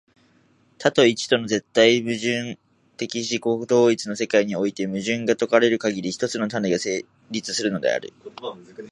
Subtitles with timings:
[0.79, 2.57] 多と一との絶対矛盾
[2.97, 8.11] 的自己同一の世界において、矛盾が解かれるかぎり、一つの種が成立するのである。